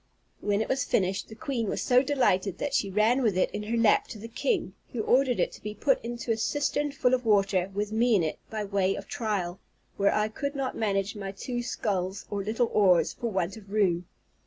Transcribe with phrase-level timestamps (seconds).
[0.39, 3.61] When it was finished, the queen was so delighted that she ran with it in
[3.61, 7.13] her lap to the king, who ordered it to be put into a cistern full
[7.13, 9.59] of water, with me in it, by way of trial;
[9.97, 14.07] where I could not manage my two sculls, or little oars, for want of room.